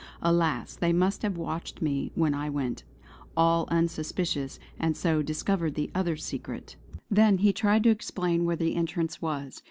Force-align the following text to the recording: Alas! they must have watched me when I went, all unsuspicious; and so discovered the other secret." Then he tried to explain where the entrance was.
Alas! 0.23 0.75
they 0.77 0.91
must 0.91 1.21
have 1.21 1.37
watched 1.37 1.79
me 1.79 2.11
when 2.15 2.33
I 2.33 2.49
went, 2.49 2.83
all 3.37 3.67
unsuspicious; 3.69 4.57
and 4.79 4.97
so 4.97 5.21
discovered 5.21 5.75
the 5.75 5.91
other 5.93 6.15
secret." 6.17 6.75
Then 7.11 7.37
he 7.37 7.53
tried 7.53 7.83
to 7.83 7.91
explain 7.91 8.43
where 8.43 8.55
the 8.55 8.73
entrance 8.75 9.21
was. 9.21 9.59